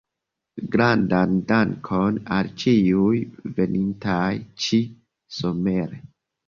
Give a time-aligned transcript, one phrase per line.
[0.75, 3.21] Grandan dankon al ĉiuj
[3.61, 4.27] venintaj
[4.67, 6.07] ĉi-somere.